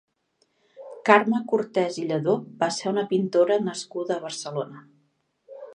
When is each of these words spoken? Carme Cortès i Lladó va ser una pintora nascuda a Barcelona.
Carme 1.09 1.41
Cortès 1.51 1.99
i 2.05 2.07
Lladó 2.13 2.35
va 2.65 2.71
ser 2.79 2.89
una 2.95 3.07
pintora 3.13 3.61
nascuda 3.69 4.19
a 4.19 4.23
Barcelona. 4.29 4.85